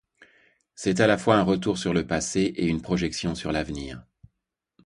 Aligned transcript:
C’est 0.73 0.99
à 0.99 1.05
la 1.05 1.15
fois 1.19 1.35
un 1.35 1.43
retour 1.43 1.77
sur 1.77 1.93
le 1.93 2.07
passé 2.07 2.41
et 2.55 2.65
une 2.65 2.81
projection 2.81 3.35
sur 3.35 3.51
l’avenir. 3.51 4.03